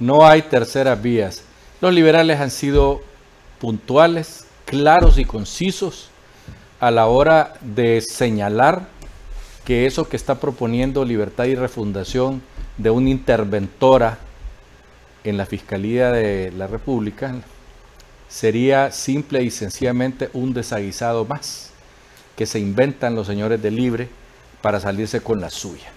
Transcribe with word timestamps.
no 0.00 0.26
hay 0.26 0.42
terceras 0.42 1.00
vías. 1.00 1.42
Los 1.80 1.94
liberales 1.94 2.40
han 2.40 2.50
sido 2.50 3.02
puntuales, 3.60 4.46
claros 4.64 5.18
y 5.18 5.24
concisos 5.24 6.10
a 6.80 6.90
la 6.90 7.06
hora 7.06 7.54
de 7.60 8.00
señalar 8.00 8.88
que 9.64 9.86
eso 9.86 10.08
que 10.08 10.16
está 10.16 10.40
proponiendo 10.40 11.04
Libertad 11.04 11.44
y 11.44 11.54
Refundación 11.54 12.42
de 12.78 12.90
una 12.90 13.10
interventora 13.10 14.18
en 15.22 15.36
la 15.36 15.44
Fiscalía 15.44 16.10
de 16.10 16.50
la 16.52 16.66
República 16.66 17.34
sería 18.28 18.90
simple 18.90 19.42
y 19.42 19.50
sencillamente 19.50 20.30
un 20.32 20.54
desaguisado 20.54 21.26
más 21.26 21.70
que 22.36 22.46
se 22.46 22.58
inventan 22.58 23.14
los 23.14 23.26
señores 23.26 23.60
de 23.60 23.70
Libre 23.70 24.08
para 24.62 24.80
salirse 24.80 25.20
con 25.20 25.40
la 25.40 25.50
suya. 25.50 25.90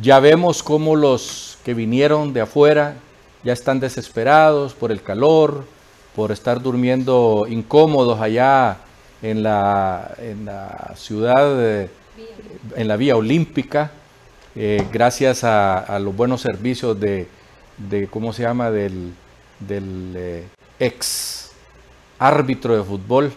Ya 0.00 0.20
vemos 0.20 0.62
cómo 0.62 0.96
los 0.96 1.55
que 1.66 1.74
vinieron 1.74 2.32
de 2.32 2.42
afuera 2.42 2.94
ya 3.42 3.52
están 3.52 3.80
desesperados 3.80 4.72
por 4.72 4.92
el 4.92 5.02
calor, 5.02 5.64
por 6.14 6.30
estar 6.30 6.62
durmiendo 6.62 7.44
incómodos 7.50 8.20
allá 8.20 8.76
en 9.20 9.42
la, 9.42 10.14
en 10.18 10.44
la 10.44 10.92
ciudad, 10.94 11.88
en 12.76 12.86
la 12.86 12.96
vía 12.96 13.16
olímpica, 13.16 13.90
eh, 14.54 14.86
gracias 14.92 15.42
a, 15.42 15.98
los 15.98 16.14
buenos 16.14 16.40
servicios 16.40 17.00
de, 17.00 17.26
¿cómo 18.10 18.32
se 18.32 18.44
llama?, 18.44 18.70
del, 18.70 19.12
eh, 19.68 20.46
ex 20.78 21.50
árbitro 22.20 22.76
de 22.76 22.84
fútbol, 22.84 23.32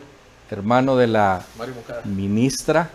hermano 0.52 0.96
de 0.98 1.08
la 1.08 1.42
ministra 2.06 2.92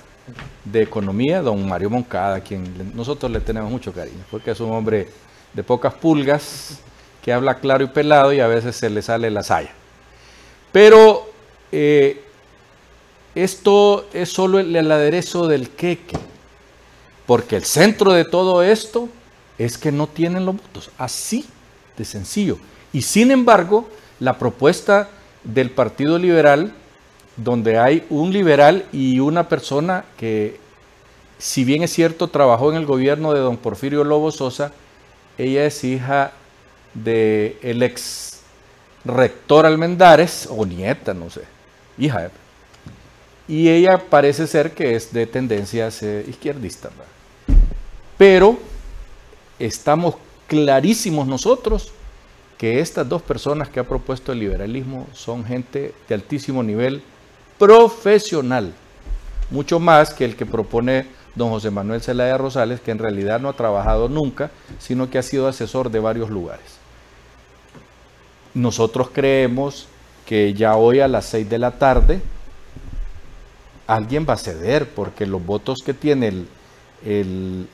de 0.65 0.83
Economía, 0.83 1.43
don 1.43 1.69
Mario 1.69 1.91
Moncada, 1.91 2.37
a 2.37 2.41
quien 2.41 2.93
nosotros 2.95 3.31
le 3.31 3.41
tenemos 3.41 3.71
mucho 3.71 3.93
cariño, 3.93 4.25
porque 4.31 4.51
es 4.53 4.61
un 4.61 4.73
hombre 4.73 5.09
de 5.53 5.63
pocas 5.63 5.95
pulgas, 5.95 6.81
que 7.23 7.33
habla 7.33 7.59
claro 7.59 7.85
y 7.85 7.89
pelado 7.89 8.33
y 8.33 8.41
a 8.41 8.47
veces 8.47 8.77
se 8.77 8.91
le 8.91 9.01
sale 9.01 9.31
la 9.31 9.43
saya. 9.43 9.73
Pero 10.73 11.31
eh, 11.73 12.23
esto 13.35 14.07
es 14.13 14.29
solo 14.29 14.59
el, 14.59 14.75
el 14.77 14.91
aderezo 14.91 15.47
del 15.47 15.71
queque, 15.71 16.19
porque 17.27 17.57
el 17.57 17.65
centro 17.65 18.13
de 18.13 18.25
todo 18.25 18.63
esto 18.63 19.09
es 19.59 19.79
que 19.79 19.93
no 19.93 20.07
tienen 20.07 20.45
los 20.45 20.57
votos, 20.57 20.91
así 20.99 21.47
de 21.97 22.05
sencillo. 22.05 22.59
Y 22.93 23.03
sin 23.03 23.31
embargo, 23.31 23.89
la 24.21 24.39
propuesta 24.39 25.09
del 25.45 25.71
Partido 25.71 26.19
Liberal, 26.19 26.73
donde 27.37 27.79
hay 27.79 28.05
un 28.11 28.33
liberal 28.33 28.85
y 28.93 29.21
una 29.21 29.49
persona 29.49 30.05
que, 30.17 30.59
si 31.39 31.65
bien 31.65 31.83
es 31.83 31.93
cierto, 31.93 32.29
trabajó 32.29 32.71
en 32.71 32.77
el 32.77 32.87
gobierno 32.87 33.33
de 33.33 33.41
don 33.41 33.57
Porfirio 33.57 34.05
Lobo 34.05 34.31
Sosa, 34.31 34.73
ella 35.37 35.65
es 35.65 35.83
hija 35.83 36.33
del 36.95 37.57
el 37.63 37.83
ex 37.83 38.41
rector 39.05 39.67
Almendares, 39.67 40.49
o 40.51 40.65
nieta, 40.65 41.13
no 41.13 41.29
sé, 41.29 41.43
hija. 41.99 42.31
Y 43.47 43.69
ella 43.69 43.99
parece 43.99 44.47
ser 44.47 44.73
que 44.73 44.95
es 44.95 45.13
de 45.13 45.27
tendencias 45.27 46.03
eh, 46.03 46.25
izquierdistas. 46.27 46.93
Pero 48.17 48.59
estamos 49.59 50.15
clarísimos 50.47 51.27
nosotros 51.27 51.93
que 52.57 52.81
estas 52.81 53.09
dos 53.09 53.21
personas 53.21 53.69
que 53.69 53.81
ha 53.81 53.85
propuesto 53.85 54.33
el 54.33 54.39
liberalismo 54.39 55.07
son 55.13 55.45
gente 55.45 55.93
de 56.09 56.15
altísimo 56.15 56.63
nivel 56.63 57.03
profesional, 57.59 58.73
mucho 59.51 59.81
más 59.81 60.13
que 60.13 60.25
el 60.25 60.37
que 60.37 60.47
propone 60.47 61.07
don 61.35 61.51
José 61.51 61.71
Manuel 61.71 62.01
Zelaya 62.01 62.39
Rosales, 62.39 62.81
que 62.81 62.91
en 62.91 62.99
realidad 62.99 63.41
no 63.41 63.49
ha 63.49 63.55
trabajado 63.55 64.09
nunca, 64.09 64.51
sino 64.79 65.11
que 65.11 65.19
ha 65.19 65.23
sido 65.23 65.49
asesor 65.49 65.91
de 65.91 66.01
varios 66.01 66.31
lugares. 66.31 66.79
Nosotros 68.55 69.09
creemos 69.13 69.89
que 70.27 70.55
ya 70.55 70.77
hoy 70.77 71.01
a 71.01 71.09
las 71.09 71.27
seis 71.27 71.49
de 71.49 71.59
la 71.59 71.73
tarde 71.73 72.21
alguien 73.87 74.27
va 74.29 74.35
a 74.35 74.39
ceder, 74.39 74.89
porque 74.89 75.27
los 75.27 75.45
votos 75.45 75.83
que 75.85 75.93
tiene 75.93 76.47
el, 77.05 77.69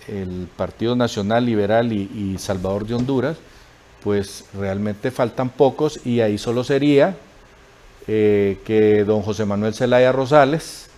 Partido 0.57 0.97
Nacional 0.97 1.47
Liberal 1.47 1.93
y 1.93 2.37
Salvador 2.39 2.87
de 2.87 2.95
Honduras 2.95 3.37
pues 4.03 4.45
realmente 4.55 5.11
faltan 5.11 5.51
pocos 5.51 6.05
y 6.05 6.21
ahí 6.21 6.39
solo 6.39 6.65
sería 6.65 7.17
eh, 8.13 8.59
que 8.65 9.05
don 9.05 9.23
José 9.23 9.45
Manuel 9.45 9.73
Zelaya 9.73 10.11
Rosales 10.11 10.89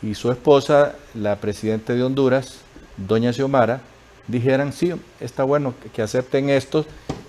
y 0.00 0.14
su 0.14 0.30
esposa, 0.32 0.94
la 1.12 1.36
presidenta 1.36 1.92
de 1.92 2.02
Honduras, 2.02 2.60
doña 2.96 3.34
Xiomara, 3.34 3.82
dijeran, 4.28 4.72
sí, 4.72 4.94
está 5.20 5.44
bueno 5.44 5.74
que, 5.92 6.00
acepten 6.00 6.48
esto 6.48 6.86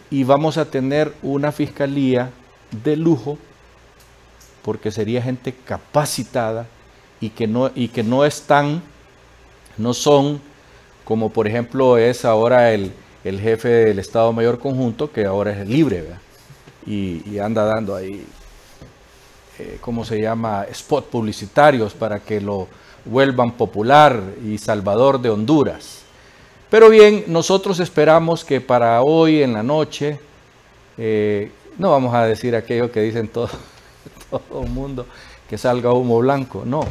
y 0.10 0.24
vamos 0.24 0.58
a 0.58 0.72
tener 0.72 1.12
una 1.22 1.52
fiscalía 1.52 2.30
de 2.86 2.96
lujo 2.96 3.38
porque 4.64 4.90
sería 4.90 5.22
gente 5.22 5.54
capacitada 5.66 6.66
y 7.20 7.32
que 7.32 7.46
no, 7.46 7.72
y 7.76 7.90
que 7.90 8.04
no 8.04 8.24
están, 8.24 8.82
no 9.78 9.94
son 9.94 10.40
como 11.04 11.30
por 11.30 11.46
ejemplo 11.46 11.98
es 11.98 12.24
ahora 12.24 12.72
el, 12.72 12.94
el 13.26 13.42
jefe 13.42 13.68
del 13.68 14.00
Estado 14.00 14.32
Mayor 14.32 14.60
Conjunto, 14.60 15.12
que 15.12 15.26
ahora 15.26 15.52
es 15.52 15.68
libre, 15.68 16.06
Y, 16.86 17.38
anda 17.40 17.66
dando 17.66 17.98
ahí, 17.98 18.26
eh, 19.60 19.78
¿cómo 19.82 20.06
se 20.06 20.22
llama?, 20.22 20.66
spot 20.72 21.10
publicitarios 21.10 21.94
para 21.94 22.20
que 22.20 22.40
lo 22.40 22.68
vuelvan 23.04 23.52
popular 23.52 24.22
y 24.46 24.58
salvador 24.58 25.20
de 25.20 25.30
Honduras. 25.30 26.04
Pero 26.70 26.90
bien, 26.90 27.26
nosotros 27.28 27.80
esperamos 27.80 28.46
que 28.46 28.62
para 28.62 29.02
hoy 29.02 29.42
en 29.44 29.54
la 29.54 29.64
noche, 29.64 30.20
eh, 30.98 31.52
no 31.78 31.92
vamos 31.92 32.14
a 32.14 32.26
decir 32.26 32.56
aquello 32.56 32.92
que 32.92 33.02
dicen 33.02 33.28
todo, 33.34 33.50
todo 34.30 34.64
el 34.64 34.70
mundo, 34.70 35.06
que 35.50 35.58
salga 35.58 35.92
humo 35.92 36.20
blanco, 36.20 36.64
no, 36.66 36.86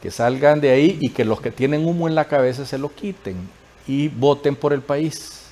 que 0.00 0.10
salgan 0.10 0.60
de 0.60 0.70
ahí 0.70 0.96
y 1.00 1.10
que 1.10 1.24
los 1.24 1.40
que 1.40 1.50
tienen 1.50 1.86
humo 1.86 2.08
en 2.08 2.14
la 2.14 2.26
cabeza 2.26 2.64
se 2.64 2.78
lo 2.78 2.94
quiten 2.94 3.36
y 3.86 4.08
voten 4.08 4.54
por 4.56 4.72
el 4.72 4.80
país, 4.80 5.42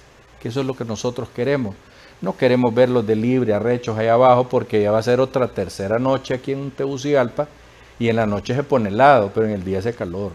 que 0.40 0.48
eso 0.48 0.60
es 0.60 0.66
lo 0.66 0.74
que 0.74 0.84
nosotros 0.84 1.28
queremos. 1.34 1.74
No 2.20 2.36
queremos 2.36 2.74
verlos 2.74 3.06
de 3.06 3.14
libre, 3.14 3.52
arrechos 3.52 3.96
ahí 3.98 4.08
abajo, 4.08 4.48
porque 4.48 4.82
ya 4.82 4.90
va 4.90 4.98
a 4.98 5.02
ser 5.02 5.20
otra 5.20 5.48
tercera 5.48 5.98
noche 5.98 6.34
aquí 6.34 6.52
en 6.52 6.70
Tegucigalpa, 6.70 7.46
y 7.98 8.08
en 8.08 8.16
la 8.16 8.26
noche 8.26 8.54
se 8.54 8.62
pone 8.62 8.88
helado, 8.88 9.30
pero 9.34 9.46
en 9.46 9.52
el 9.52 9.64
día 9.64 9.78
hace 9.78 9.94
calor. 9.94 10.32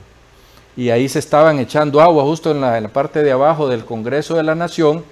Y 0.75 0.90
ahí 0.90 1.09
se 1.09 1.20
estaban 1.20 1.59
echando 1.59 2.02
agua 2.02 2.24
justo 2.24 2.52
en 2.52 2.62
la, 2.62 2.88
parte 2.90 3.24
de 3.24 3.31
abajo 3.31 3.68
del 3.68 3.84
Congreso 3.84 4.36
de 4.36 4.44
la 4.44 4.56
Nación, 4.56 5.03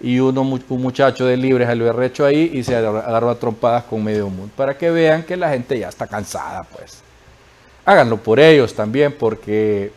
y 0.00 0.20
uno, 0.20 0.42
un 0.42 0.82
muchacho 0.82 1.26
de 1.26 1.36
libre 1.36 1.66
salió 1.66 1.90
arrecho 1.90 2.24
ahí 2.24 2.52
y 2.54 2.62
se 2.62 2.76
agarró 2.76 3.30
a 3.30 3.34
trompadas 3.34 3.84
con 3.84 4.04
medio 4.04 4.28
mundo, 4.28 4.52
para 4.56 4.76
que 4.76 4.90
vean 4.90 5.24
que 5.24 5.36
la 5.36 5.50
gente 5.50 5.78
ya 5.78 5.88
está 5.88 6.06
cansada, 6.06 6.62
pues. 6.64 7.02
Háganlo 7.84 8.18
por 8.18 8.38
ellos 8.38 8.74
también, 8.74 9.12
porque 9.18 9.90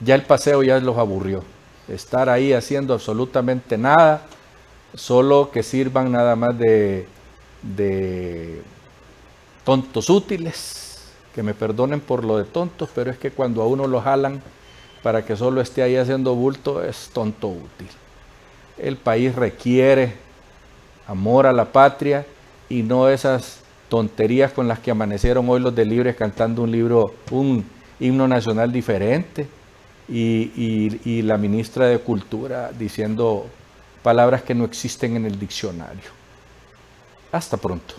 ya 0.00 0.14
el 0.16 0.22
paseo 0.22 0.62
ya 0.62 0.78
los 0.80 0.98
aburrió 0.98 1.42
estar 1.88 2.28
ahí 2.28 2.52
haciendo 2.52 2.94
absolutamente 2.94 3.76
nada, 3.76 4.22
solo 4.94 5.50
que 5.50 5.62
sirvan 5.62 6.12
nada 6.12 6.36
más 6.36 6.58
de, 6.58 7.06
de 7.62 8.62
tontos 9.64 10.10
útiles, 10.10 11.10
que 11.34 11.42
me 11.42 11.54
perdonen 11.54 12.00
por 12.00 12.24
lo 12.24 12.36
de 12.38 12.44
tontos, 12.44 12.90
pero 12.94 13.10
es 13.10 13.18
que 13.18 13.30
cuando 13.30 13.62
a 13.62 13.66
uno 13.66 13.86
lo 13.86 14.00
jalan 14.00 14.42
para 15.02 15.24
que 15.24 15.36
solo 15.36 15.60
esté 15.60 15.82
ahí 15.82 15.96
haciendo 15.96 16.34
bulto, 16.34 16.84
es 16.84 17.10
tonto 17.12 17.48
útil. 17.48 17.88
El 18.78 18.96
país 18.96 19.34
requiere 19.34 20.14
amor 21.06 21.46
a 21.46 21.52
la 21.52 21.72
patria 21.72 22.24
y 22.68 22.82
no 22.82 23.08
esas 23.08 23.60
tonterías 23.88 24.52
con 24.52 24.68
las 24.68 24.78
que 24.78 24.90
amanecieron 24.90 25.48
hoy 25.48 25.60
los 25.60 25.74
de 25.74 25.84
Libres 25.84 26.16
cantando 26.16 26.62
un 26.62 26.70
libro, 26.70 27.14
un 27.30 27.64
himno 28.00 28.26
nacional 28.26 28.72
diferente 28.72 29.46
y, 30.08 31.22
la 31.22 31.36
ministra 31.36 31.86
de 31.86 31.98
Cultura 31.98 32.70
diciendo 32.72 33.46
palabras 34.02 34.42
que 34.42 34.54
no 34.54 34.64
existen 34.64 35.16
en 35.16 35.26
el 35.26 35.38
diccionario. 35.38 36.10
Hasta 37.30 37.56
pronto. 37.56 37.94